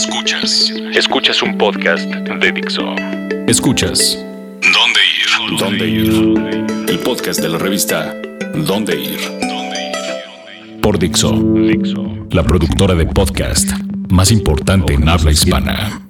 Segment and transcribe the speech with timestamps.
[0.00, 0.72] Escuchas.
[0.94, 2.96] Escuchas un podcast de Dixo.
[3.46, 4.18] Escuchas.
[4.62, 5.58] ¿Dónde ir?
[5.58, 6.88] ¿Dónde ir?
[6.88, 8.16] El podcast de la revista
[8.54, 9.20] ¿Dónde ir?
[10.80, 11.32] Por Dixo.
[11.32, 12.26] Dixo.
[12.30, 13.72] La productora de podcast
[14.08, 16.00] más importante en habla hispana.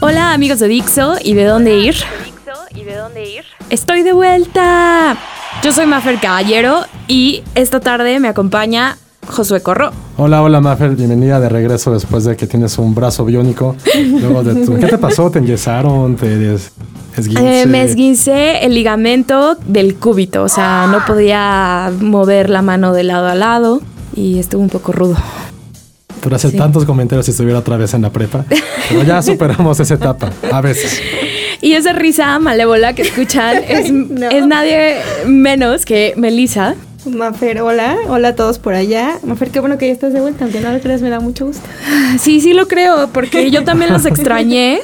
[0.00, 1.94] Hola amigos de Dixo y de dónde ir.
[2.74, 3.44] ¿Y de dónde ir?
[3.70, 5.16] Estoy de vuelta.
[5.66, 9.90] Yo soy Mafer Caballero y esta tarde me acompaña Josué Corro.
[10.16, 13.74] Hola, hola Mafer, bienvenida de regreso después de que tienes un brazo biónico.
[14.20, 15.28] Luego de tu- ¿Qué te pasó?
[15.28, 16.14] ¿Te enyesaron?
[16.14, 16.54] ¿Te
[17.16, 17.62] esguince?
[17.62, 23.02] Eh, me esguincé el ligamento del cúbito, o sea, no podía mover la mano de
[23.02, 23.80] lado a lado
[24.14, 25.16] y estuvo un poco rudo.
[26.20, 26.58] Por hacer Sí.
[26.58, 28.44] tantos comentarios si estuviera otra vez en la prepa.
[28.88, 31.00] Pero ya superamos esa etapa, a veces.
[31.60, 34.28] Y esa risa malévola que escuchan es, No.
[34.30, 34.96] es nadie
[35.26, 36.74] menos que Melissa.
[37.06, 37.96] Mafer, hola.
[38.08, 39.18] Hola a todos por allá.
[39.22, 40.44] Mafer, qué bueno que ya estás de vuelta.
[40.44, 41.62] Aunque no lo creas, me da mucho gusto.
[42.18, 44.80] Sí, sí lo creo, porque yo también los extrañé.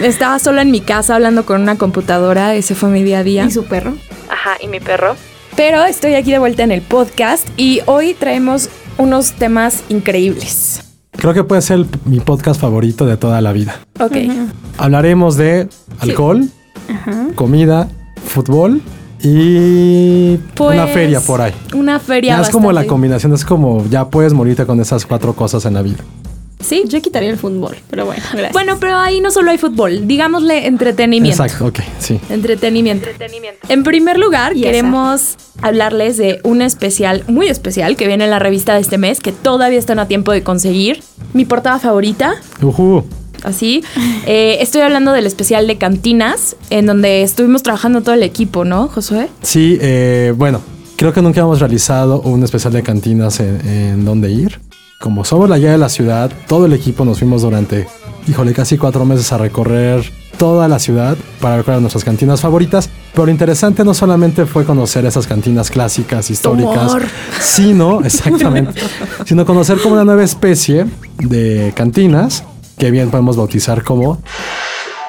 [0.00, 3.44] Estaba sola en mi casa hablando con una computadora, ese fue mi día a día.
[3.46, 3.96] ¿Y su perro?
[4.30, 5.16] Ajá, y mi perro.
[5.56, 10.84] Pero estoy aquí de vuelta en el podcast y hoy traemos unos temas increíbles.
[11.18, 13.74] Creo que puede ser mi podcast favorito de toda la vida.
[13.98, 14.16] Ok.
[14.78, 16.48] Hablaremos de alcohol,
[17.34, 17.88] comida,
[18.24, 18.80] fútbol
[19.20, 21.52] y Pues, una feria por ahí.
[21.74, 22.36] Una feria.
[22.36, 25.74] Ya es como la combinación, es como ya puedes morirte con esas cuatro cosas en
[25.74, 25.98] la vida.
[26.60, 26.82] Sí.
[26.86, 28.52] Yo quitaría el fútbol, pero bueno, gracias.
[28.52, 31.42] Bueno, pero ahí no solo hay fútbol, digámosle entretenimiento.
[31.42, 32.18] Exacto, ok, sí.
[32.30, 33.08] Entretenimiento.
[33.68, 34.70] En primer lugar, Y esa.
[34.70, 39.20] queremos hablarles de un especial muy especial que viene en la revista de este mes,
[39.20, 41.02] que todavía están a tiempo de conseguir.
[41.32, 43.04] Mi portada favorita, Ujú.
[43.44, 43.84] así.
[44.26, 48.88] Eh, estoy hablando del especial de cantinas, en donde estuvimos trabajando todo el equipo, ¿no,
[48.88, 49.28] Josué?
[49.42, 50.60] Sí, eh, bueno,
[50.96, 54.60] creo que nunca hemos realizado un especial de cantinas en, en dónde ir.
[54.98, 57.86] Como somos la guía de la ciudad, todo el equipo nos fuimos durante,
[58.26, 62.40] híjole, casi cuatro meses a recorrer toda la ciudad para ver cuáles eran nuestras cantinas
[62.40, 62.90] favoritas.
[63.12, 67.02] Pero lo interesante no solamente fue conocer esas cantinas clásicas, históricas, Tomor.
[67.40, 68.80] sino, exactamente,
[69.24, 70.86] sino conocer como una nueva especie
[71.18, 72.42] de cantinas
[72.76, 74.20] que bien podemos bautizar como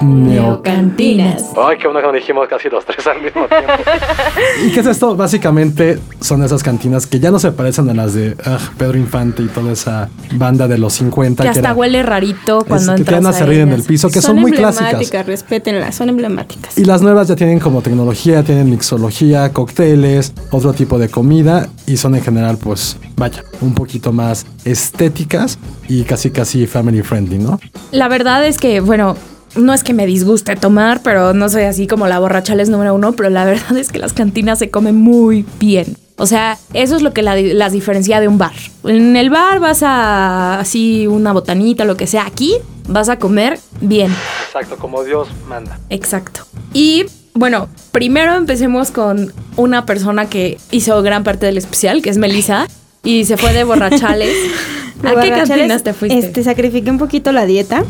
[0.00, 1.44] neo Cantinas.
[1.56, 3.72] Ay, qué bueno que nos dijimos casi los tres al mismo tiempo.
[4.66, 5.14] ¿Y qué es esto?
[5.16, 9.42] Básicamente son esas cantinas que ya no se parecen a las de ah, Pedro Infante
[9.42, 11.42] y toda esa banda de los 50.
[11.42, 13.82] Que hasta era- huele rarito cuando es- que te entras van a servir en el
[13.82, 14.86] piso, que son, muy clásicas.
[14.92, 16.78] emblemáticas, respétenlas, son emblemáticas.
[16.78, 21.96] Y las nuevas ya tienen como tecnología, tienen mixología, cócteles, otro tipo de comida y
[21.96, 27.60] son en general, pues, vaya, un poquito más estéticas y casi casi family friendly, ¿no?
[27.90, 29.16] La verdad es que, bueno,
[29.56, 33.12] no es que me disguste tomar, pero no soy así como la borrachales número uno,
[33.12, 35.96] pero la verdad es que las cantinas se comen muy bien.
[36.16, 38.52] O sea, eso es lo que la- las diferencia de un bar.
[38.84, 42.26] En el bar vas a así una botanita, lo que sea.
[42.26, 42.54] Aquí
[42.88, 44.12] vas a comer bien.
[44.46, 45.78] Exacto, como Dios manda.
[45.88, 46.42] Exacto.
[46.74, 52.18] Y bueno, primero empecemos con una persona que hizo gran parte del especial, que es
[52.18, 52.66] Melissa,
[53.02, 54.34] y se fue de borrachales.
[54.98, 56.18] ¿A qué Borrachales, cantinas te fuiste?
[56.18, 57.82] Este, sacrifiqué un poquito la dieta.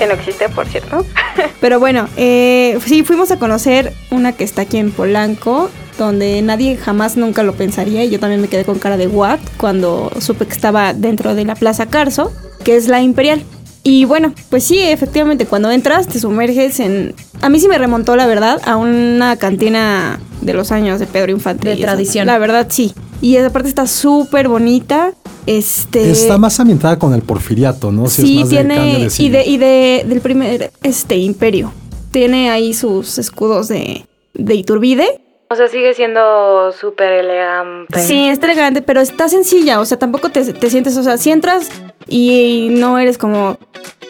[0.00, 1.04] Que no existe, por cierto.
[1.60, 6.78] Pero bueno, eh, sí, fuimos a conocer una que está aquí en Polanco, donde nadie
[6.78, 8.02] jamás nunca lo pensaría.
[8.02, 11.44] Y yo también me quedé con cara de what cuando supe que estaba dentro de
[11.44, 12.32] la Plaza Carso,
[12.64, 13.44] que es la Imperial.
[13.82, 17.14] Y bueno, pues sí, efectivamente, cuando entras te sumerges en...
[17.42, 21.30] A mí sí me remontó, la verdad, a una cantina de los años de Pedro
[21.30, 21.68] Infante.
[21.68, 21.82] De eso.
[21.82, 22.26] tradición.
[22.26, 22.94] La verdad, sí.
[23.20, 25.12] Y esa parte está súper bonita.
[25.46, 26.10] Este...
[26.10, 28.08] Está más ambientada con el porfiriato, ¿no?
[28.08, 29.08] Sí, es más tiene.
[29.08, 31.72] de y de, y de del primer este imperio.
[32.10, 35.20] Tiene ahí sus escudos de, de Iturbide.
[35.52, 38.00] O sea, sigue siendo súper elegante.
[38.00, 39.80] Sí, está elegante, pero está sencilla.
[39.80, 40.96] O sea, tampoco te, te sientes.
[40.96, 41.70] O sea, si entras
[42.06, 43.58] y no eres como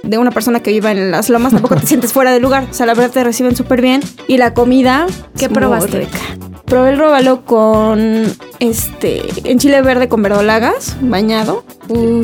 [0.03, 2.66] de una persona que viva en las lomas, tampoco te sientes fuera de lugar.
[2.70, 4.03] O sea, la verdad te reciben súper bien.
[4.28, 5.06] Y la comida.
[5.38, 6.00] ¿Qué es probaste?
[6.00, 6.19] rica.
[6.70, 8.25] Probé el robalo con
[8.60, 9.22] este.
[9.44, 11.64] En chile verde con verdolagas, bañado.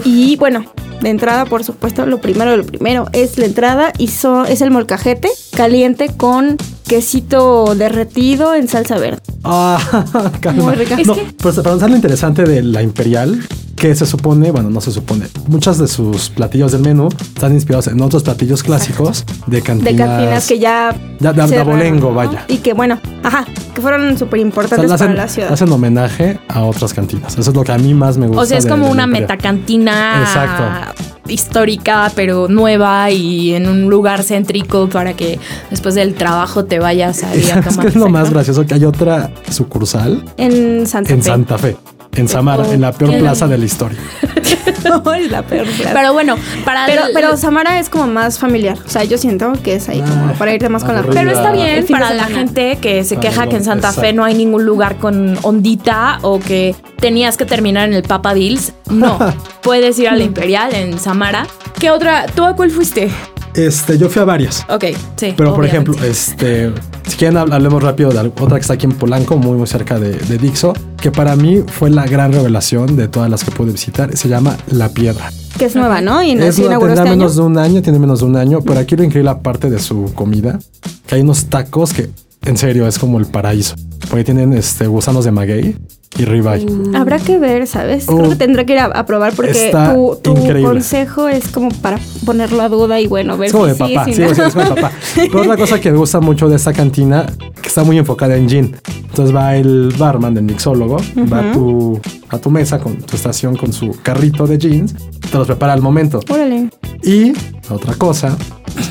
[0.04, 0.64] Y bueno,
[1.00, 4.60] de entrada, por supuesto, lo primero de lo primero es la entrada y so- es
[4.60, 6.56] el molcajete caliente con
[6.86, 9.20] quesito derretido en salsa verde.
[9.46, 10.04] Ah.
[10.54, 10.96] Muy rica.
[11.04, 13.40] No, pues para pensar lo interesante de la Imperial,
[13.76, 17.86] que se supone, bueno, no se supone, muchas de sus platillos del menú están inspirados
[17.88, 19.92] en otros platillos clásicos de cantinas.
[19.92, 20.94] De cantinas que ya.
[21.20, 22.44] Ya, de- abolengo, vaya.
[22.48, 23.44] Y que bueno, ajá,
[23.74, 25.52] que fueron súper O sea, importantes hacen, para la ciudad.
[25.52, 27.36] hacen homenaje a otras cantinas.
[27.38, 28.42] Eso es lo que a mí más me gusta.
[28.42, 30.22] O sea, es como una metacantina.
[30.22, 31.15] Exacto.
[31.28, 35.38] Histórica, pero nueva y en un lugar céntrico para que
[35.70, 38.74] después del trabajo te vayas a ir a Es que es lo más gracioso que
[38.74, 41.28] hay otra sucursal En Santa en Fe.
[41.28, 41.76] Santa Fe,
[42.16, 43.98] en Samara, en la peor plaza de la historia.
[44.84, 45.90] No, es la peor plaza.
[45.94, 48.78] Pero bueno, para Pero, el- pero Samara es como más familiar.
[48.86, 51.02] O sea, yo siento que es ahí como Ah, para irte más con la.
[51.02, 54.22] Pero está bien para la gente que se Para queja que en Santa Fe no
[54.24, 58.74] hay ningún lugar con ondita o que tenías que terminar en el Papa Deals.
[58.88, 59.18] No,
[59.62, 61.48] puedes ir a la Imperial en Samara.
[61.80, 62.26] ¿Qué otra?
[62.26, 63.10] ¿Tú a cuál fuiste?
[63.56, 64.64] Este, yo fui a varias.
[64.68, 64.84] Ok,
[65.16, 65.34] sí.
[65.36, 65.66] Pero por obviamente.
[65.92, 66.72] ejemplo, este,
[67.08, 69.98] si quieren hab- hablemos rápido de otra que está aquí en Polanco, muy muy cerca
[69.98, 73.72] de, de Dixo, que para mí fue la gran revelación de todas las que pude
[73.72, 74.14] visitar.
[74.16, 75.30] Se llama La Piedra.
[75.58, 76.22] Que es nueva, ¿no?
[76.22, 77.10] Y Es, se inauguró este año.
[77.16, 79.78] menos de un año, tiene menos de un año, pero aquí lo increíble aparte de
[79.78, 80.58] su comida,
[81.06, 82.10] que hay unos tacos que
[82.44, 83.74] en serio es como el paraíso.
[84.16, 85.76] Porque tienen este gusanos de maguey
[86.16, 86.66] y ribeye.
[86.94, 88.06] Habrá que ver, ¿sabes?
[88.08, 88.16] Oh.
[88.16, 91.68] Creo que tendré que ir a, a probar porque Está tu, tu consejo es como
[91.68, 94.22] para ponerlo a duda y bueno, ver Es como si de sí, papá, si sí,
[94.22, 94.34] no.
[94.34, 94.92] sí, es como de papá.
[95.14, 97.26] Pero otra cosa que me gusta mucho de esta cantina,
[97.60, 98.74] que está muy enfocada en gin.
[98.88, 100.96] Entonces va el barman, el mixólogo,
[101.30, 104.94] va a tu, a tu mesa con tu estación con su carrito de jeans,
[105.30, 106.20] te los prepara al momento.
[106.30, 106.70] Órale.
[107.02, 107.34] Y
[107.68, 108.34] otra cosa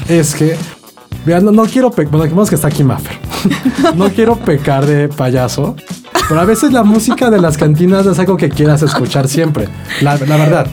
[0.07, 0.55] es que,
[1.25, 3.24] vean, no, no quiero, bueno, dijimos que está aquí Maffer.
[3.95, 5.75] no quiero pecar de payaso,
[6.27, 9.67] pero a veces la música de las cantinas es algo que quieras escuchar siempre.
[10.01, 10.67] La, la verdad.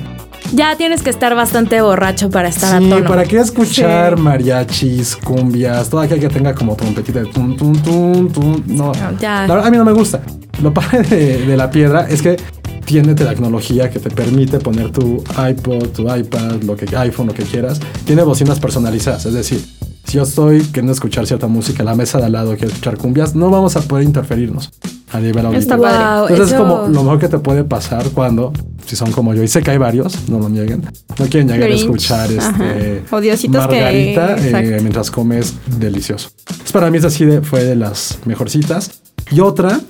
[0.55, 3.09] Ya tienes que estar bastante borracho para estar Sí, a tono.
[3.09, 8.29] para qué escuchar mariachis, cumbias, todo aquel que tenga como trompetita de tum, tum, tum,
[8.31, 8.63] tum.
[8.67, 9.47] No, ya.
[9.47, 10.21] La verdad, a mí no me gusta.
[10.63, 12.37] Lo padre de, de la piedra es que
[12.85, 17.45] tiene tecnología que te permite poner tu iPod, tu iPad, lo que iPhone, lo que
[17.45, 17.81] quieras.
[18.05, 19.65] Tiene bocinas personalizadas, es decir,
[20.07, 23.35] si yo estoy queriendo escuchar cierta música, la mesa de al lado quiere escuchar cumbias,
[23.35, 24.71] no vamos a poder interferirnos
[25.13, 25.83] a nivel Está auditivo.
[25.83, 26.05] padre.
[26.21, 28.53] Wow, Entonces es eso- como lo mejor que te puede pasar cuando,
[28.87, 30.83] si son como yo, y sé que hay varios, no lo nieguen,
[31.19, 34.71] no quieren llegar Grinch, a escuchar este Odiositos que- margarita eh, exacto.
[34.83, 36.31] mientras comes delicioso.
[36.49, 39.03] Entonces, para mí es así de, fue de las mejorcitas.
[39.31, 39.81] Y otra,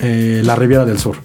[0.00, 1.16] eh, la Riviera del Sur.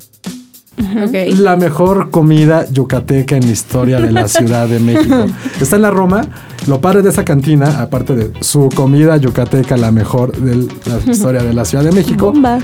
[0.78, 1.38] Ok.
[1.40, 5.26] La mejor comida yucateca en la historia de la Ciudad de México.
[5.60, 6.22] Está en la Roma.
[6.68, 11.42] Lo padre de esa cantina, aparte de su comida yucateca, la mejor de la historia
[11.44, 12.60] de la Ciudad de México, Bomba.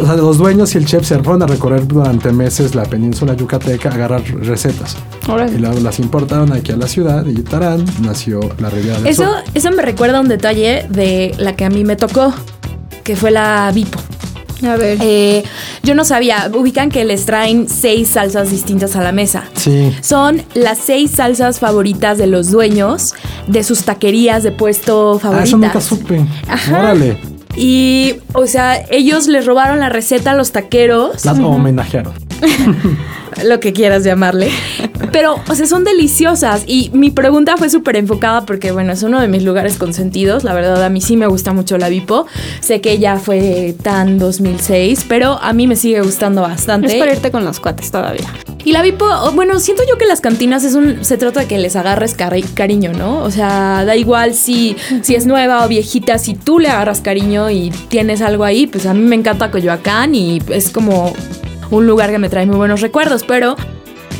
[0.00, 3.34] o sea, los dueños y el chef se fueron a recorrer durante meses la península
[3.34, 4.96] yucateca a agarrar recetas.
[5.28, 5.54] Órale.
[5.54, 9.24] Y luego las importaron aquí a la ciudad y tarán, nació la Riviera del Eso,
[9.24, 9.32] Sur.
[9.54, 12.32] eso me recuerda a un detalle de la que a mí me tocó,
[13.04, 13.98] que fue la Vipo.
[14.66, 14.98] A ver.
[15.00, 15.44] Eh,
[15.82, 19.44] yo no sabía, ubican que les traen seis salsas distintas a la mesa.
[19.54, 19.94] Sí.
[20.00, 23.14] Son las seis salsas favoritas de los dueños
[23.46, 25.48] de sus taquerías de puesto Ah, favoritas.
[25.48, 26.26] eso nunca supe.
[26.48, 26.78] Ajá.
[26.80, 27.18] Órale.
[27.56, 32.12] Y, o sea, ellos les robaron la receta a los taqueros, Las homenajearon.
[33.44, 34.50] lo que quieras llamarle.
[35.12, 36.64] Pero, o sea, son deliciosas.
[36.66, 40.44] Y mi pregunta fue súper enfocada porque, bueno, es uno de mis lugares consentidos.
[40.44, 42.26] La verdad, a mí sí me gusta mucho la Vipo.
[42.60, 46.88] Sé que ya fue tan 2006, pero a mí me sigue gustando bastante.
[46.88, 48.26] Es para irte con los cuates todavía.
[48.64, 51.46] Y la Vipo, oh, bueno, siento yo que las cantinas es un, se trata de
[51.46, 53.22] que les agarres cari- cariño, ¿no?
[53.22, 57.48] O sea, da igual si, si es nueva o viejita, si tú le agarras cariño
[57.50, 61.14] y tienes algo ahí, pues a mí me encanta Coyoacán y es como
[61.70, 63.56] un lugar que me trae muy buenos recuerdos, pero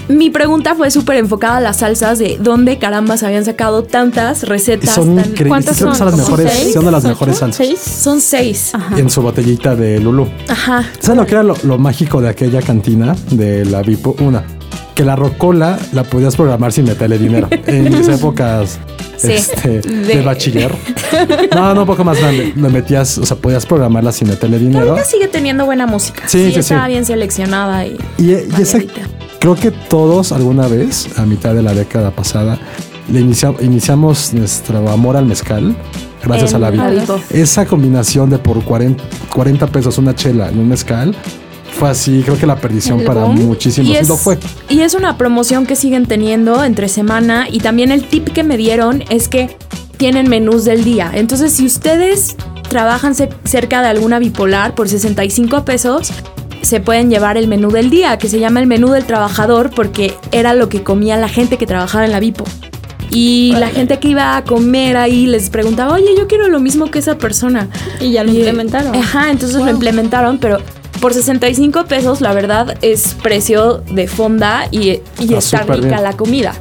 [0.08, 4.94] mi pregunta fue súper enfocada a las salsas de dónde carambas habían sacado tantas recetas.
[4.94, 5.48] son tan- increíbles.
[5.48, 5.98] ¿Cuántas Creo que son?
[5.98, 6.72] son las ¿Como mejores, seis?
[6.74, 7.08] son de las ¿Ocho?
[7.10, 7.56] mejores salsas.
[7.66, 7.78] ¿Seis?
[7.80, 8.74] Son seis.
[8.74, 8.98] Ajá.
[8.98, 10.26] En su botellita de Lulu.
[10.48, 10.84] Ajá.
[10.98, 14.16] ¿Sabes lo que era lo, lo mágico de aquella cantina de la Vipo?
[14.20, 14.44] Una,
[14.98, 17.48] que la rocola la podías programar sin meterle dinero.
[17.68, 18.80] En mis épocas
[19.16, 19.32] Sí.
[19.32, 20.16] este, de...
[20.16, 20.72] De- bachiller.
[21.54, 22.52] No, no, un poco más grande.
[22.56, 24.90] Le metías, o sea, podías programarla sin meterle dinero.
[24.90, 26.22] Ahorita sigue teniendo buena música.
[26.26, 26.58] Sí, sí, sí.
[26.58, 27.96] Está bien seleccionada y.
[28.18, 29.02] Y, variadita.
[29.38, 32.58] creo que todos alguna vez, a mitad de la década pasada,
[33.12, 35.76] le inicia- iniciamos nuestro amor al mezcal
[36.24, 36.90] gracias En a la.
[36.90, 37.20] Vipo.
[37.30, 39.02] Esa combinación de por 40,
[39.32, 41.14] 40 pesos una chela en un mezcal
[41.78, 43.36] fue así, creo que la perdición El para boom.
[43.46, 43.90] muchísimos.
[43.90, 44.38] Y es, lo fue.
[44.68, 48.56] y es una promoción que siguen teniendo entre semana y también el tip que me
[48.56, 49.56] dieron es que
[49.96, 51.10] tienen menús del día.
[51.14, 52.36] Entonces, si ustedes
[52.68, 56.10] trabajan ce- cerca de alguna bipolar por 65 pesos,
[56.62, 60.14] se pueden llevar el menú del día, que se llama el menú del trabajador porque
[60.32, 62.44] era lo que comía la gente que trabajaba en la Vipo.
[63.10, 66.90] Y la gente que iba a comer ahí les preguntaba, oye, yo quiero lo mismo
[66.90, 67.68] que esa persona.
[68.00, 68.94] Y ya lo Y- implementaron.
[68.94, 70.58] Ajá, entonces lo implementaron, pero
[71.00, 76.02] por 65 pesos, la verdad, es precio de fonda y, y Está está rica bien.
[76.02, 76.54] la comida.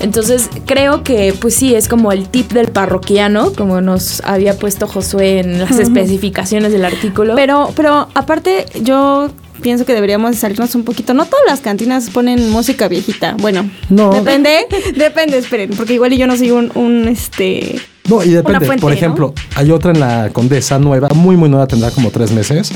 [0.00, 4.86] Entonces, creo que, pues sí, es como el tip del parroquiano, como nos había puesto
[4.86, 7.34] Josué en las especificaciones del artículo.
[7.36, 9.30] Pero, pero aparte, yo
[9.62, 11.14] pienso que deberíamos salirnos un poquito.
[11.14, 13.36] No todas las cantinas ponen música viejita.
[13.38, 14.10] Bueno, No.
[14.12, 17.80] depende, depende, esperen, porque igual y yo no soy un, un, este...
[18.08, 18.66] No, y depende.
[18.66, 18.96] fuente, Por ¿no?
[18.96, 22.72] ejemplo, hay otra en la Condesa nueva, muy, muy nueva, tendrá como tres meses,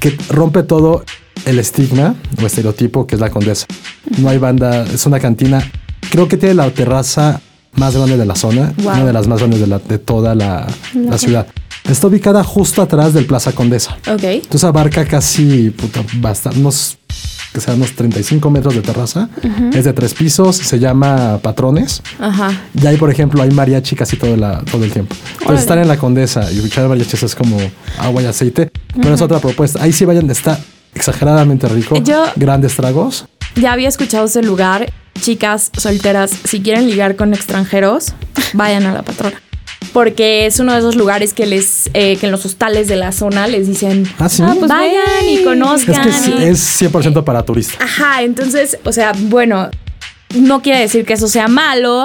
[0.00, 1.04] que rompe todo
[1.44, 3.66] el estigma o estereotipo que es la Condesa.
[4.18, 5.62] No hay banda, es una cantina.
[6.10, 7.40] Creo que tiene la terraza
[7.74, 8.92] más grande de la zona, Wow.
[8.94, 11.46] una de las más grandes de, la- de toda la, la ciudad.
[11.88, 13.96] Está ubicada justo atrás del Plaza Condesa.
[14.12, 14.22] Ok.
[14.24, 16.02] Entonces abarca casi puta,
[16.56, 16.98] unos,
[17.58, 19.28] que sean unos 35 metros de terraza.
[19.72, 22.02] Es de tres pisos, se llama Patrones.
[22.18, 22.50] Ajá.
[22.80, 25.14] Y ahí, por ejemplo, hay mariachi casi todo, la, todo el tiempo.
[25.14, 25.60] Entonces, Órale.
[25.60, 27.58] estar en la Condesa y escuchar mariachis es como
[27.98, 28.70] agua y aceite.
[29.00, 29.82] Pero es otra propuesta.
[29.82, 30.58] Ahí sí vayan, está
[30.94, 31.96] exageradamente rico.
[32.02, 33.26] Yo- Grandes tragos.
[33.56, 34.92] Ya había escuchado ese lugar.
[35.20, 38.12] Chicas solteras, si quieren ligar con extranjeros,
[38.52, 39.40] vayan a la patrona.
[39.92, 43.10] Porque es uno de esos lugares que les, eh, que en los hostales de la
[43.12, 44.42] zona les dicen, Ah, sí.
[44.44, 45.30] Ah, pues vayan ve.
[45.32, 46.04] y es conozcan.
[46.04, 47.78] que sí, y- es 100% para turistas.
[47.80, 49.70] Ajá, entonces, o sea, bueno,
[50.34, 52.04] no quiere decir que eso sea malo,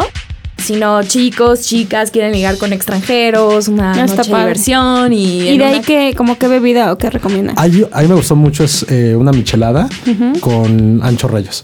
[0.58, 5.50] sino chicos, chicas quieren ligar con extranjeros, una Ah, está noche de diversión y...
[5.50, 7.56] Y de ahí una- que, como qué bebida o qué recomiendan.
[7.60, 9.90] Ahí, a mí me gustó mucho es eh, una michelada
[10.40, 11.64] con ancho rayos.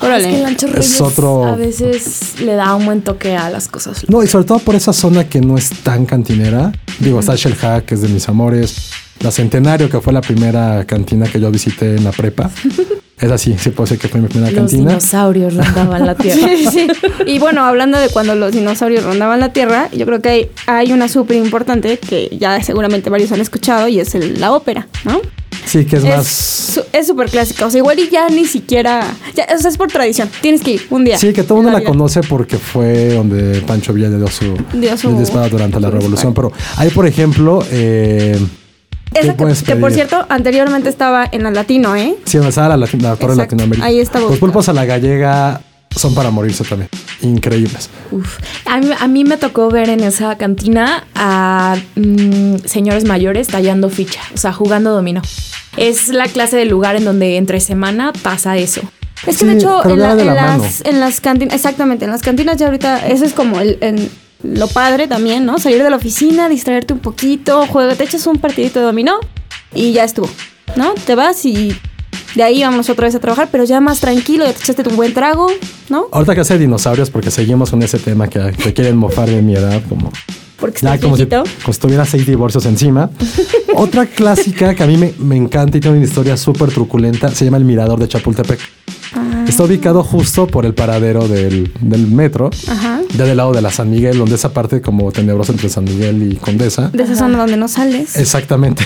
[0.00, 0.28] Órale.
[0.28, 3.68] Es que el Ancho Es otro- a veces le da un buen toque a las
[3.68, 4.04] cosas.
[4.08, 6.72] No, y sobre todo por esa zona que no es tan cantinera.
[6.98, 8.90] Digo, está Shell Hack, que es de mis amores.
[9.20, 12.50] La Centenario, que fue la primera cantina que yo visité en la prepa.
[13.20, 14.90] es así, sí puedo decir que fue mi primera Los cantina.
[14.90, 16.48] dinosaurios rondaban la tierra.
[16.56, 16.86] Sí, sí.
[17.26, 20.92] Y bueno, hablando de cuando los dinosaurios rondaban la Tierra, yo creo que hay, hay
[20.92, 25.20] una súper importante que ya seguramente varios han escuchado y es el- la ópera, ¿no?
[25.68, 26.80] Sí, que es, Es más.
[26.92, 27.66] Es súper clásica.
[27.66, 29.02] O sea, igual y ya ni siquiera.
[29.34, 30.28] Ya, o sea, es por tradición.
[30.40, 31.18] Tienes que ir un día.
[31.18, 31.88] Sí, que todo el mundo la vida.
[31.90, 35.90] conoce porque fue donde Pancho Villa le dio su, Dio su- le dispara durante la
[35.90, 36.32] revolución.
[36.32, 36.50] disparo.
[36.50, 38.38] Pero hay, por ejemplo, eh,
[39.12, 39.34] ¿qué Esa
[39.64, 42.14] que, por cierto, anteriormente estaba en el latino, ¿eh?
[42.24, 43.36] Sí, donde estaba la, la Torre Exacto.
[43.36, 43.86] Latinoamérica.
[43.86, 44.40] Ahí está Los ubicado.
[44.40, 45.60] pulpos a la gallega
[45.98, 46.88] son para morirse también.
[47.22, 47.90] Increíbles.
[48.10, 48.38] Uf.
[48.64, 53.90] A, mí, a mí me tocó ver en esa cantina a mm, señores mayores tallando
[53.90, 55.22] ficha, o sea, jugando dominó.
[55.76, 58.80] Es la clase de lugar en donde entre semana pasa eso.
[59.26, 62.56] Es que Sí, de hecho, en, la- las, en las cantinas, exactamente, en las cantinas
[62.56, 64.10] ya ahorita, eso es como el, el-
[64.44, 65.58] lo padre también, ¿no?
[65.58, 69.18] Salir de la oficina, distraerte un poquito, juega, te echas un partidito de dominó
[69.74, 70.30] y ya estuvo,
[70.76, 70.94] ¿no?
[70.94, 71.76] Te vas y
[72.38, 74.90] de ahí vamos otra vez a trabajar, pero ya más tranquilo, ya te echaste tu
[74.90, 75.48] buen trago,
[75.88, 76.06] ¿no?
[76.12, 79.56] Ahorita que hace dinosaurios, porque seguimos con ese tema que, que quieren mofar de mi
[79.56, 80.12] edad, como
[80.56, 83.10] Porque ya como si, como si tuviera seis divorcios encima.
[83.74, 87.44] Otra clásica que a mí me, me encanta y tiene una historia súper truculenta se
[87.44, 88.60] llama El Mirador de Chapultepec.
[89.48, 93.00] Está ubicado justo por el paradero del, del metro, Ajá.
[93.16, 96.30] ya del lado de la San Miguel, donde esa parte como tenebrosa entre San Miguel
[96.32, 96.90] y Condesa.
[96.90, 98.16] De esa zona donde no sales.
[98.16, 98.84] Exactamente.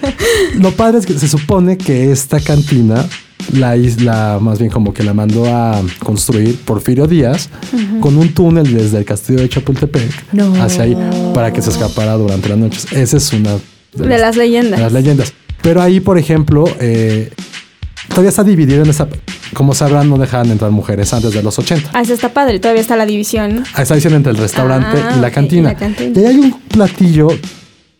[0.58, 3.06] Lo padre es que se supone que esta cantina,
[3.52, 7.48] la isla más bien como que la mandó a construir Porfirio Díaz
[8.00, 10.54] con un túnel desde el castillo de Chapultepec No.
[10.62, 10.96] hacia ahí
[11.32, 12.86] para que se escapara durante las noches.
[12.92, 13.52] Esa es una
[13.94, 14.78] de las leyendas.
[14.78, 15.32] de las leyendas.
[15.62, 17.30] Pero ahí, por ejemplo, eh,
[18.08, 19.06] todavía está dividido en esa...
[19.54, 21.90] Como sabrán, no dejaban entrar mujeres antes de los 80.
[21.92, 23.64] Ah, eso está padre, todavía está la división.
[23.74, 25.70] Ahí Está diciendo entre el restaurante Ah, y la cantina.
[25.70, 26.20] y la cantina.
[26.20, 27.28] Y hay un platillo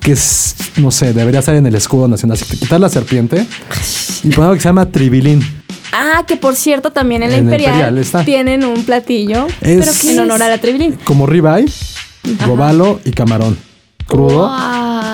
[0.00, 2.36] que es, no sé, debería estar en el escudo nacional.
[2.38, 3.46] Si te quitas la serpiente
[4.24, 5.42] y poner algo que se llama tribilín.
[5.92, 8.24] Ah, que por cierto, también en la En la Imperial, Imperial está.
[8.24, 10.98] tienen un platillo Es- en honor a la Tribilín.
[11.04, 11.66] Como ribeye,
[12.46, 13.58] robalo y camarón
[14.06, 14.50] crudo,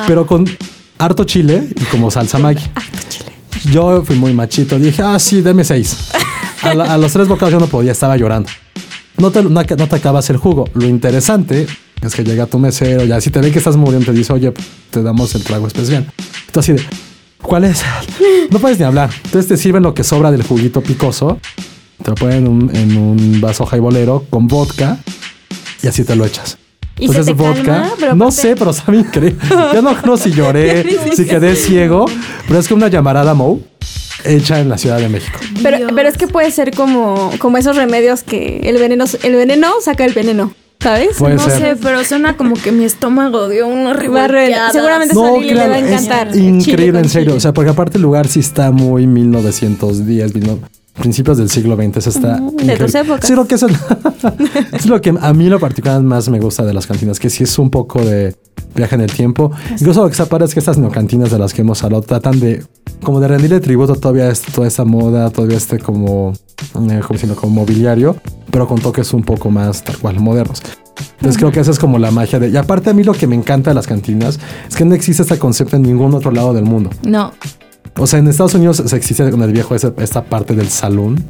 [0.07, 0.45] pero con
[0.99, 2.63] harto chile y como salsa Maggi.
[3.73, 5.97] Yo fui muy machito, dije, ah, sí, deme seis.
[6.63, 8.49] A, la- a los tres bocados yo no podía, estaba llorando.
[9.17, 10.65] No te, no, no te acabas el jugo.
[10.75, 11.67] Lo interesante
[12.03, 14.53] es que llega tu mesero, ya si te ve que estás muriendo, te dice, oye,
[14.91, 16.07] te damos el trago especial.
[16.53, 16.83] Tú así de,
[17.43, 17.83] ¿cuál es?
[18.51, 19.11] No puedes ni hablar.
[19.25, 21.39] Entonces te sirven lo que sobra del juguito picoso,
[22.03, 24.99] te lo ponen en un, en un vaso jaibolero con vodka
[25.83, 26.57] y así te lo echas.
[26.99, 27.91] ¿Y se te calma?
[28.01, 29.39] Pero no sé, pero sabe increíble.
[29.75, 30.85] Yo no creo si lloré,
[31.15, 32.07] si quedé ciego,
[32.47, 33.59] pero es que una llamarada Moe
[34.25, 35.39] hecha en la Ciudad de México.
[35.63, 39.73] Pero, pero es que puede ser como, como esos remedios que el veneno, el veneno
[39.83, 41.17] saca el veneno, ¿sabes?
[41.19, 41.59] Puede no ser.
[41.59, 44.71] sé, pero suena como que mi estómago dio una revolteada.
[44.73, 46.37] seguramente No, Lili le va a claro, es encantar.
[46.37, 47.27] Increíble, en serio.
[47.31, 47.37] chile.
[47.37, 50.61] O sea, porque aparte el lugar sí está muy 1910, mil-
[50.99, 51.97] principios del siglo XX.
[51.97, 52.39] Eso está.
[52.41, 53.27] Mm, de tus épocas.
[53.27, 53.77] Sí, lo que es, el-
[54.73, 57.45] es lo que a mí lo particular más me gusta de las cantinas, que sí
[57.45, 58.37] es un poco de
[58.75, 59.51] viaje en el tiempo.
[59.79, 62.39] Incluso lo que está padre es que estas neocantinas de las que hemos hablado tratan
[62.41, 62.65] de
[63.03, 66.33] como de rendirle tributo todavía a toda esta moda, todavía este como,
[66.91, 68.17] eh, como, sino como mobiliario,
[68.51, 70.63] pero con toques un poco más tal cual modernos.
[71.13, 72.49] Entonces creo que esa es como la magia de...
[72.49, 74.39] Y aparte a mí lo que me encanta de las cantinas
[74.69, 76.91] es que no existe este concepto en ningún otro lado del mundo.
[77.05, 77.33] No.
[77.97, 81.23] O sea, en Estados Unidos se existe con el viejo esta parte del salón.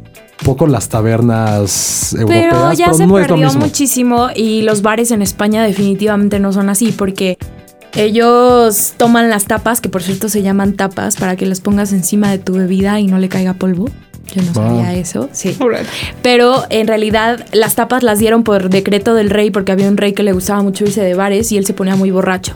[0.43, 3.61] Poco las tabernas europeas, Pero ya pero se no es lo perdió mismo.
[3.65, 7.37] muchísimo y los bares en España definitivamente no son así porque
[7.95, 12.31] ellos toman las tapas, que por cierto se llaman tapas, para que las pongas encima
[12.31, 13.89] de tu bebida y no le caiga polvo.
[14.33, 14.63] Yo no Wow.
[14.77, 15.57] sabía eso, sí.
[16.21, 20.13] Pero en realidad las tapas las dieron por decreto del rey porque había un rey
[20.13, 22.53] que le gustaba mucho irse de bares y él se ponía muy borracho.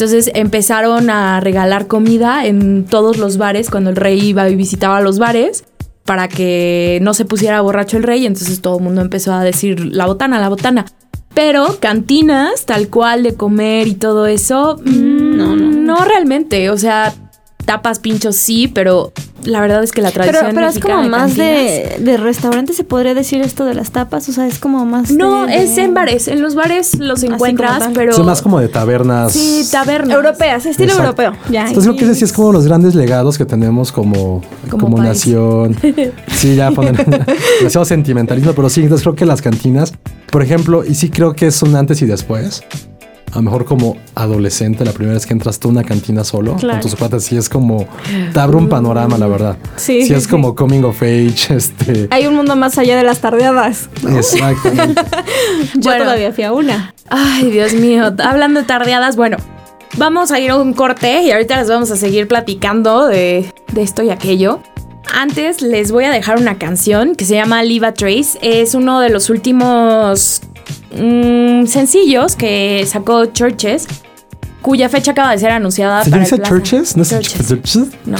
[0.00, 5.02] Entonces empezaron a regalar comida en todos los bares cuando el rey iba y visitaba
[5.02, 5.64] los bares
[6.06, 8.24] para que no se pusiera borracho el rey.
[8.24, 10.86] Entonces todo el mundo empezó a decir la botana, la botana.
[11.34, 15.70] Pero cantinas, tal cual de comer y todo eso, mm, no, no.
[15.70, 16.70] no realmente.
[16.70, 17.12] O sea,
[17.64, 19.12] tapas, pinchos sí, pero
[19.44, 22.72] la verdad es que la Pero, tradición pero es mexicana como más de, de restaurante,
[22.74, 25.10] se podría decir esto de las tapas, o sea, es como más...
[25.10, 26.28] No, de- es en bares.
[26.28, 28.12] En los bares los encuentras, pero.
[28.12, 29.32] Son más como de tabernas.
[29.32, 30.14] Sí, tabernas.
[30.14, 31.22] Europeas, estilo Exacto.
[31.22, 31.42] europeo.
[31.50, 31.60] Ya.
[31.68, 35.76] Entonces creo que ese sí es como los grandes legados que tenemos como, Como nación.
[36.28, 36.96] Sí, ya ponen
[37.58, 39.92] demasiado sentimentalismo, pero sí, entonces creo que las cantinas,
[40.30, 42.62] por ejemplo, y sí creo que es un antes y después.
[43.32, 46.56] A lo mejor como adolescente, la primera vez que entras tú a una cantina solo
[46.56, 46.80] Claro.
[46.80, 47.86] con tus cuates, sí es como
[48.32, 49.56] te abre un panorama, la verdad.
[49.76, 50.28] Sí, Sí, es sí.
[50.28, 52.08] como coming of age, este.
[52.10, 53.88] Hay un mundo más allá de las tardeadas.
[54.16, 55.00] Exactamente.
[55.74, 56.04] Yo Bueno.
[56.04, 56.94] todavía fui a una.
[57.08, 58.12] Ay, Dios mío.
[58.22, 59.36] Hablando de tardeadas, bueno,
[59.96, 63.82] vamos a ir a un corte y ahorita les vamos a seguir platicando de, de
[63.82, 64.60] esto y aquello.
[65.12, 68.38] Antes les voy a dejar una canción que se llama Leave a Trace.
[68.42, 70.40] Es uno de los últimos
[70.96, 73.86] mm, sencillos que sacó Churches,
[74.62, 76.96] cuya fecha acaba de ser anunciada ¿Se para dice el churches?
[76.96, 77.48] ¿No es Churches.
[77.48, 77.86] churches?
[78.04, 78.18] No.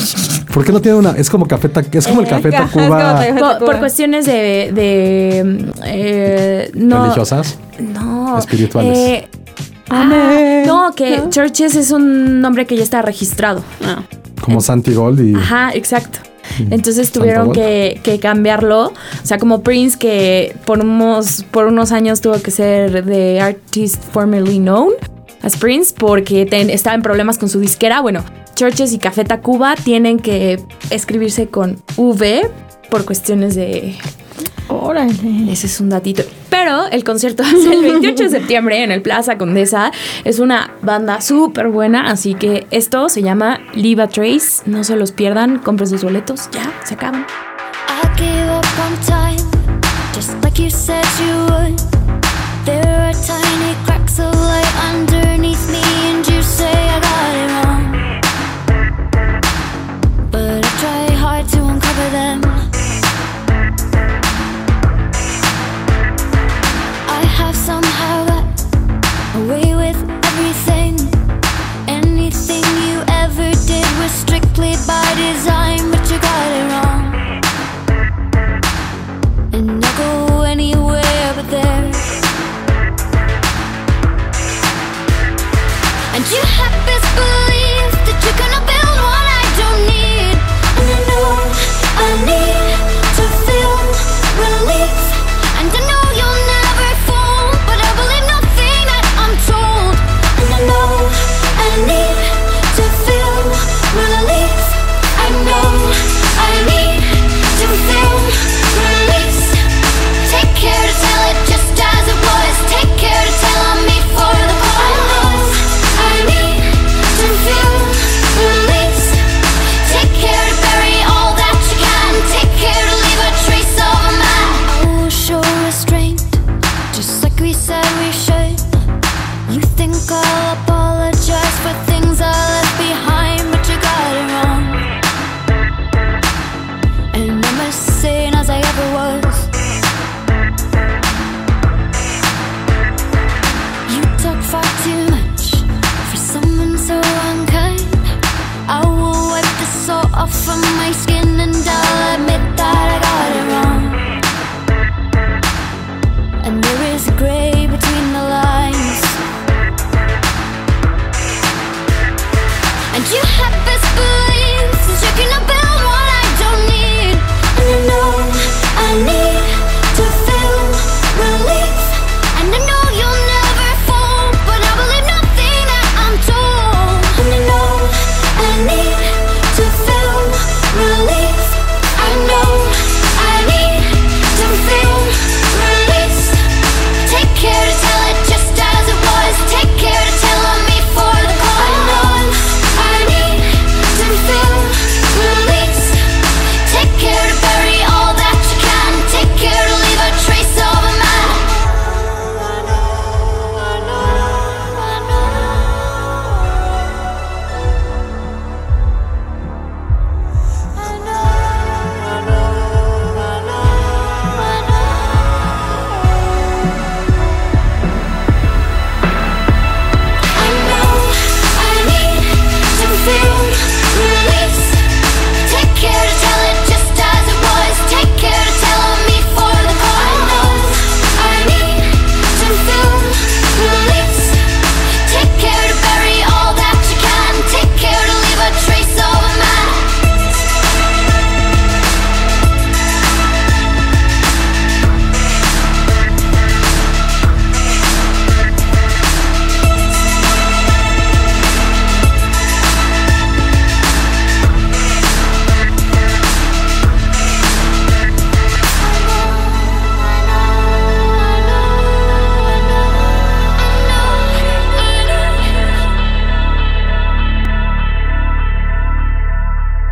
[0.54, 1.10] ¿Por qué no tiene una?
[1.12, 4.70] Es como café, es como el café es como Tacuba café- Por, cuestiones de...
[4.74, 7.58] de, eh, no, religiosas.
[7.78, 8.38] No.
[8.38, 8.96] Espirituales.
[8.98, 9.28] eh,
[9.90, 11.28] ah, no, que ¿No?
[11.30, 13.62] Churches es un nombre que ya está registrado.
[13.84, 14.04] No.
[14.40, 15.34] Como Santi Gold y.
[15.34, 16.20] Ajá, exacto.
[16.70, 18.88] Entonces tuvieron que, que cambiarlo.
[18.88, 24.02] O sea, como Prince, que por unos, por unos años tuvo que ser de artist
[24.12, 24.90] formerly known
[25.42, 28.00] as Prince, porque ten- estaba en problemas con su disquera.
[28.00, 28.24] Bueno,
[28.54, 32.42] Churches y Café Tacuba tienen que escribirse con V
[32.90, 33.94] por cuestiones de
[34.70, 35.50] Órale.
[35.50, 36.22] ese es un datito.
[36.48, 39.92] Pero el concierto es el 28 de septiembre en el Plaza Condesa.
[40.24, 44.62] Es una banda súper buena, así que esto se llama Leave a Trace.
[44.66, 46.48] No se los pierdan, compren sus boletos.
[46.52, 47.26] Ya, se acaban.
[54.92, 55.29] I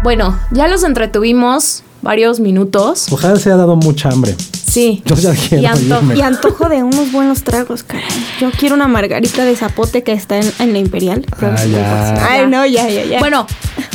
[0.08, 3.08] Bueno, ya los entretuvimos varios minutos.
[3.10, 4.34] Ojalá se haya dado mucha hambre.
[4.66, 5.02] Sí.
[5.04, 6.16] Yo ya quiero Y anto- irme.
[6.16, 8.08] Y antojo de unos buenos tragos, caray.
[8.40, 11.26] Yo quiero una margarita de zapote que está en, en la Imperial.
[11.42, 12.26] Ah, ya.
[12.26, 13.18] Ay, no, ya, ya, ya.
[13.18, 13.46] Bueno,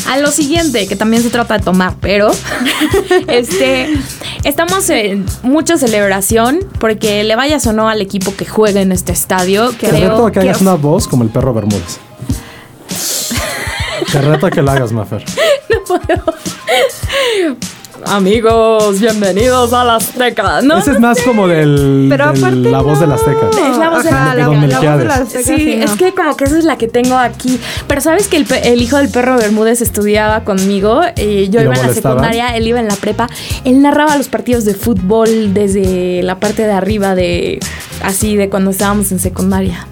[0.07, 2.29] a lo siguiente, que también se trata de tomar, pero
[3.27, 3.91] este
[4.43, 9.13] estamos en mucha celebración porque le vayas o no al equipo que juegue en este
[9.13, 9.71] estadio.
[9.71, 11.97] Te reto que que hagas una voz como el perro Bermúdez.
[14.11, 15.23] Te reto a que lo hagas, Mafer.
[18.05, 20.79] Amigos, bienvenidos a la Azteca, ¿no?
[20.79, 22.99] Ese es más como del, Pero del- aparte la voz no.
[23.01, 23.49] del Azteca.
[23.71, 25.91] Es la voz de Ajá, la- la, la voz de la Azteca, Sí, sí, es
[25.91, 25.97] no.
[25.97, 27.59] que como que esa es la que tengo aquí.
[27.87, 31.01] Pero sabes que el, pe- el hijo del perro Bermúdez estudiaba conmigo.
[31.15, 33.29] Y yo ¿Y lo iba en la secundaria, él iba en la prepa.
[33.63, 37.59] Él narraba los partidos de fútbol desde la parte de arriba de
[38.03, 39.87] así de cuando estábamos en secundaria.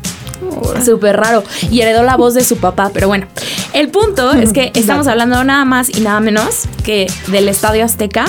[0.84, 1.44] Súper raro.
[1.70, 2.92] Y heredó la voz de su papá.
[2.94, 3.28] Pero bueno,
[3.74, 8.26] el punto es que estamos hablando nada más y nada menos que del Estadio Azteca,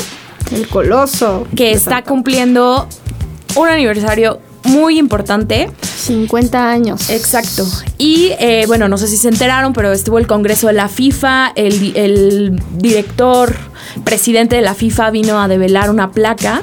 [0.51, 1.47] El coloso.
[1.57, 2.89] que está cumpliendo
[3.57, 5.71] un aniversario muy importante.
[5.83, 7.11] 50 años.
[7.11, 7.67] Exacto.
[7.99, 11.53] Y eh, bueno, no sé si se enteraron, pero estuvo el Congreso de la FIFA,
[11.55, 13.55] el, el director,
[14.05, 16.63] presidente de la FIFA vino a develar una placa.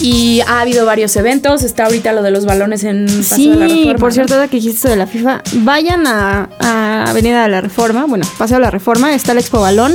[0.00, 1.62] Y ha habido varios eventos.
[1.62, 4.48] Está ahorita lo de los balones en Paseo Sí, de la Reforma, por cierto, ahora
[4.48, 8.62] que dijiste de la FIFA, vayan a, a Avenida de la Reforma, bueno, Paseo de
[8.62, 9.92] la Reforma, está el Expo Balón.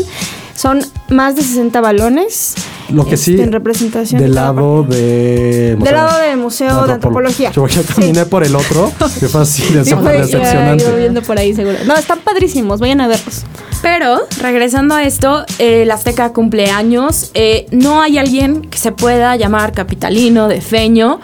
[0.56, 2.54] Son más de 60 balones.
[2.90, 4.22] Lo que sí, este, en representación.
[4.22, 5.76] del lado de...
[5.80, 7.52] Del lado del Museo de Antropología.
[7.52, 8.92] Yo, yo caminé por el otro,
[9.40, 10.84] así, de Sí, súper fue- decepcionante.
[10.84, 11.78] ya iba viendo por ahí seguro.
[11.86, 13.44] No, están padrísimos, vayan a verlos.
[13.82, 17.32] Pero, regresando a esto, eh, la Azteca cumple años.
[17.34, 21.20] Eh, no hay alguien que se pueda llamar capitalino, de feño,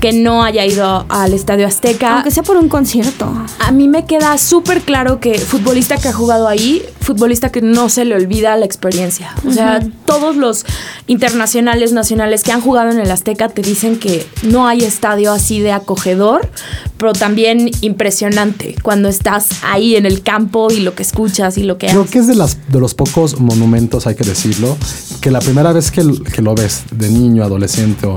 [0.00, 2.14] que no haya ido al Estadio Azteca.
[2.16, 3.32] Aunque sea por un concierto.
[3.58, 7.88] A mí me queda súper claro que futbolista que ha jugado ahí, futbolista que no
[7.88, 9.34] se le olvida la experiencia.
[9.46, 10.64] O sea, todos los
[11.06, 15.60] internacionales, nacionales que han jugado en el Azteca te dicen que no hay estadio así
[15.60, 16.48] de acogedor,
[16.96, 21.78] pero también impresionante cuando estás ahí en el campo y lo que escuchas y lo
[21.78, 22.12] que Creo haces.
[22.12, 24.76] que es de, las, de los pocos monumentos, hay que decirlo,
[25.20, 26.02] que la primera vez que,
[26.34, 28.16] que lo ves de niño, adolescente o...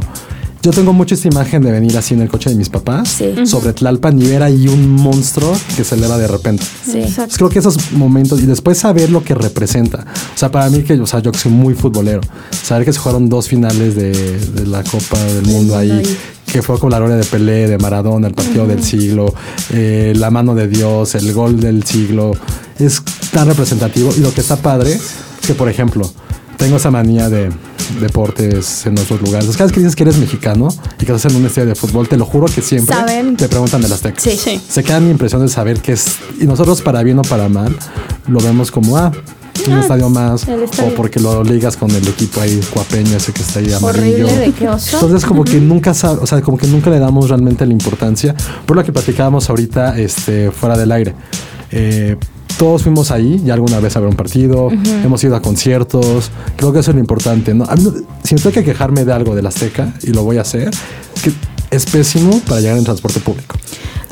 [0.63, 3.33] Yo tengo mucha esta imagen de venir así en el coche de mis papás Sí.
[3.47, 6.63] sobre Tlalpan y ver ahí un monstruo que se eleva de repente.
[6.85, 7.01] Sí.
[7.15, 10.05] Pues creo que esos momentos y después saber lo que representa.
[10.35, 12.21] O sea, para mí que, o sea, yo que soy muy futbolero,
[12.63, 16.17] saber que se jugaron dos finales de, de la Copa del Mundo ahí, ahí.
[16.45, 19.33] que fue con la gloria de Pelé, de Maradona, el partido del siglo,
[19.71, 22.33] eh, la mano de Dios, el gol del siglo,
[22.77, 25.01] es tan representativo y lo que está padre es
[25.47, 26.07] que, por ejemplo,
[26.57, 27.49] tengo esa manía de
[27.99, 29.49] deportes en otros lugares.
[29.51, 32.07] Cada vez que dices que eres mexicano y que estás en un estadio de fútbol,
[32.07, 33.35] te lo juro que siempre Saben.
[33.35, 34.19] te preguntan del Azteca.
[34.19, 34.37] Sí.
[34.37, 34.61] Sí.
[34.67, 36.05] Se queda mi impresión de saber que es.
[36.39, 37.75] Y nosotros, para bien o para mal,
[38.27, 39.11] lo vemos como, ah,
[39.67, 40.47] un estadio más.
[40.47, 40.91] estadio.
[40.91, 44.25] O porque lo ligas con el equipo ahí cuapeño, ese que está ahí amarillo.
[44.25, 44.97] Horrible de qué oso.
[44.97, 48.35] Entonces, como que nunca o sea, como que nunca le damos realmente la importancia.
[48.65, 51.13] Por lo que platicábamos ahorita, este, fuera del aire.
[51.71, 52.17] Eh,
[52.57, 54.69] todos fuimos ahí ya alguna vez a ver un partido,
[55.03, 57.65] hemos ido a conciertos, creo que eso es lo importante, ¿no?
[57.65, 57.83] A mí,
[58.23, 60.71] si me tengo que quejarme de algo de la Azteca, y lo voy a hacer,
[61.23, 61.31] que
[61.71, 63.57] es pésimo para llegar en transporte público.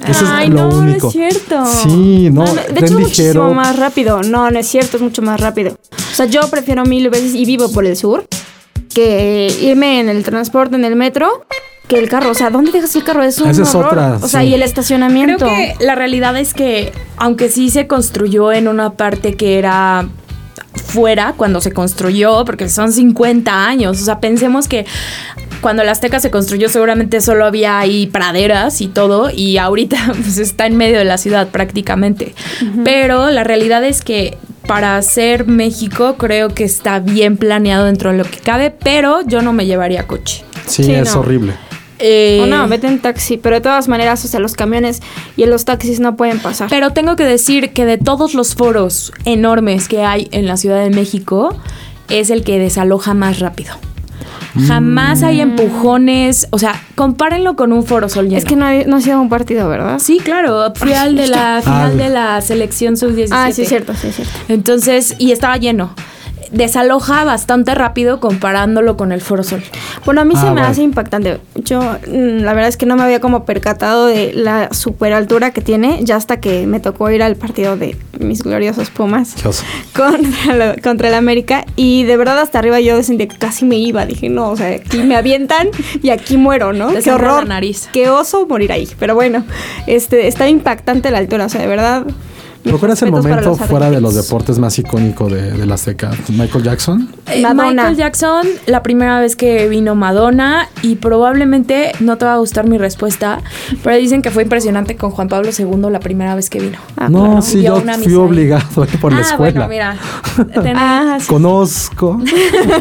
[0.07, 1.07] Eso Ay, es lo no, único.
[1.07, 1.65] no es cierto.
[1.83, 3.53] Sí, no, de tren hecho, es muchísimo ligero.
[3.53, 4.21] más rápido.
[4.23, 5.77] No, no es cierto, es mucho más rápido.
[5.91, 8.25] O sea, yo prefiero mil veces y vivo por el sur
[8.93, 11.45] que irme en el transporte, en el metro,
[11.89, 12.29] que el carro.
[12.31, 13.23] O sea, ¿dónde dejas el carro?
[13.23, 13.91] Es un Esa es horror.
[13.93, 14.47] otra, O sea, sí.
[14.47, 15.45] y el Creo estacionamiento.
[15.45, 20.07] que la realidad es que, aunque sí se construyó en una parte que era
[20.85, 24.85] fuera cuando se construyó, porque son 50 años, o sea, pensemos que
[25.61, 30.37] cuando la Azteca se construyó seguramente solo había ahí praderas y todo, y ahorita pues,
[30.37, 32.33] está en medio de la ciudad prácticamente.
[32.85, 38.17] Pero la realidad es que para ser México creo que está bien planeado dentro de
[38.19, 40.45] lo que cabe, pero yo no me llevaría coche.
[40.67, 41.21] Sí, Sí, es no.
[41.21, 41.53] horrible.
[41.99, 43.37] Eh, O no, vete en taxi.
[43.37, 45.01] Pero de todas maneras, o sea, los camiones
[45.37, 46.69] y los taxis no pueden pasar.
[46.69, 50.81] Pero tengo que decir que de todos los foros enormes que hay en la Ciudad
[50.83, 51.55] de México,
[52.09, 53.73] es el que desaloja más rápido.
[54.67, 58.37] Jamás hay empujones, o sea, compárenlo con un foro sol lleno.
[58.37, 59.99] es que no, ha- no ha sido un partido, ¿verdad?
[59.99, 63.27] Sí, claro, fui al de la final Al- de la selección sub-17.
[63.31, 64.33] Ah, sí, es cierto, sí, es cierto.
[64.47, 65.91] Entonces, y estaba lleno.
[66.51, 69.61] Desaloja bastante rápido comparándolo con el Foro Sol.
[70.05, 71.39] Bueno, a mí Ah, se me hace impactante.
[71.55, 75.51] Yo, mm, la verdad es que no me había como percatado de la super altura
[75.51, 79.47] que tiene, ya hasta que me tocó ir al partido de mis gloriosos Pumas Qué
[79.47, 79.63] oso.
[79.95, 81.65] contra, la- contra el América.
[81.75, 84.05] Y de verdad, hasta arriba yo sentí que casi me iba.
[84.05, 85.69] Dije, no, o sea, aquí me avientan
[86.01, 86.91] y aquí muero, ¿no?
[86.93, 87.43] Te Qué horror.
[87.43, 87.89] la nariz.
[87.93, 88.87] Qué oso morir ahí.
[88.99, 89.43] Pero bueno,
[89.87, 92.05] este, está impactante la altura, o sea, de verdad.
[92.63, 96.11] ¿Pero cuál es el momento fuera de los deportes más icónico de, de la Azteca?
[96.29, 97.09] ¿Michael Jackson?
[97.27, 97.71] Eh, Madonna.
[97.71, 102.67] Michael Jackson, la primera vez que vino Madonna y probablemente no te va a gustar
[102.67, 103.41] mi respuesta,
[103.83, 106.77] pero dicen que fue impresionante con Juan Pablo II la primera vez que vino.
[106.97, 107.41] Ah, no, claro.
[107.41, 109.67] sí, yo fui obligado por la ah, escuela.
[109.67, 109.97] bueno, mira.
[110.81, 111.27] Ah, sí.
[111.27, 112.21] Conozco.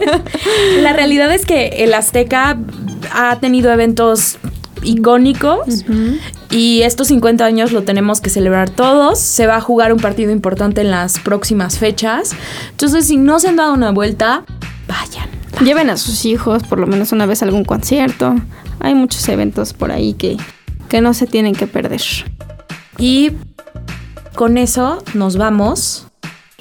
[0.82, 2.56] La realidad es que el Azteca
[3.12, 4.38] ha tenido eventos
[4.82, 5.84] icónicos
[6.50, 9.18] y estos 50 años lo tenemos que celebrar todos.
[9.18, 12.30] Se va a jugar un partido importante en las próximas fechas.
[12.70, 14.44] Entonces, si no se han dado una vuelta,
[14.86, 15.28] vayan.
[15.62, 18.34] Lleven a sus hijos por lo menos una vez a algún concierto.
[18.80, 20.36] Hay muchos eventos por ahí que,
[20.88, 22.00] que no se tienen que perder.
[22.96, 23.32] Y
[24.34, 26.06] con eso nos vamos.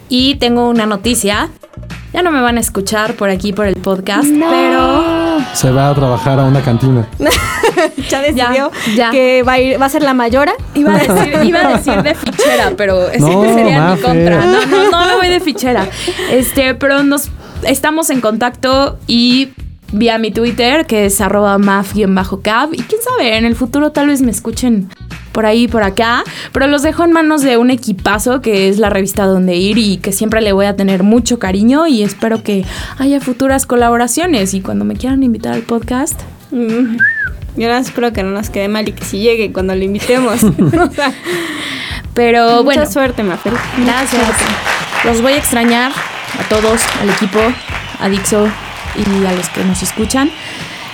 [0.10, 1.50] Y tengo una noticia.
[2.12, 5.96] Ya no me van a escuchar por aquí por el podcast, pero Se va a
[5.96, 7.08] trabajar a una cantina.
[8.10, 9.10] Ya decidió ya.
[9.12, 10.54] que va a, ir, va a ser la mayora.
[10.76, 14.02] Iba a decir, iba a decir de fichera, pero No, sería en mi Mafe.
[14.02, 14.46] contra.
[14.46, 15.88] No, no, no me voy de fichera.
[16.32, 17.30] Este, pero nos
[17.64, 19.50] estamos en contacto y
[19.92, 22.74] vía mi Twitter, que es arroba maf-cab.
[22.74, 24.90] Y quién sabe, en el futuro tal vez me escuchen
[25.32, 26.24] por ahí, por acá.
[26.52, 29.98] Pero los dejo en manos de un equipazo que es la revista Donde Ir y
[29.98, 32.66] que siempre le voy a tener mucho cariño y espero que
[32.98, 34.54] haya futuras colaboraciones.
[34.54, 36.20] Y cuando me quieran invitar al podcast,
[36.50, 36.96] Mm.
[37.58, 39.84] Yo nada más espero que no nos quede mal y que si llegue cuando lo
[39.84, 40.44] invitemos.
[40.44, 41.12] O sea,
[42.14, 42.86] pero mucha bueno.
[42.86, 43.54] suerte, Mafer.
[43.84, 44.24] Gracias.
[45.04, 47.40] Los voy a extrañar a todos, al equipo,
[48.00, 48.48] a Dixo
[48.96, 50.30] y a los que nos escuchan.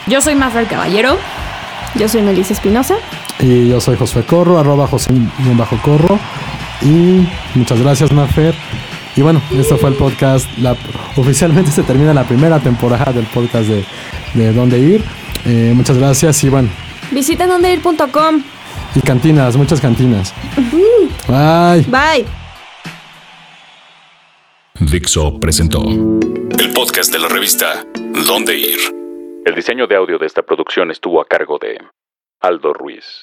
[0.08, 1.17] Yo soy Mafer Caballero.
[1.95, 2.95] Yo soy Melissa Espinosa.
[3.39, 5.12] Y yo soy Josué Corro, arroba José
[5.82, 6.19] Corro.
[6.82, 8.56] Y muchas gracias, Mafer.
[9.15, 10.45] Y bueno, esto fue el podcast.
[10.58, 10.76] La-
[11.15, 13.86] oficialmente se termina la primera temporada del podcast de,
[14.34, 15.04] de Dónde Ir.
[15.45, 16.69] Eh, muchas gracias y bueno,
[17.12, 18.43] Visiten dondeir.com.
[18.95, 20.34] y cantinas, muchas cantinas.
[21.27, 21.82] Bye.
[21.89, 22.25] Bye.
[24.79, 27.86] Dixo presentó el podcast de la revista
[28.27, 28.79] Dónde Ir.
[29.45, 31.77] El diseño de audio de esta producción estuvo a cargo de
[32.41, 33.21] Aldo Ruiz.